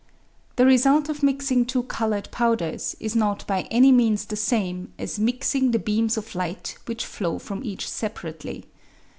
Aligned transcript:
The 0.55 0.65
result 0.65 1.09
of 1.09 1.21
mixing 1.21 1.63
two 1.63 1.83
coloured 1.83 2.29
powders 2.31 2.95
is 2.99 3.15
not 3.15 3.45
by 3.45 3.67
any 3.69 3.91
means 3.91 4.25
the 4.25 4.35
same 4.35 4.91
as 4.97 5.19
mixing 5.19 5.69
the 5.69 5.77
beams 5.77 6.17
of 6.17 6.33
light 6.33 6.75
which 6.87 7.05
flow 7.05 7.37
from 7.37 7.63
each 7.63 7.87
separately. 7.87 8.65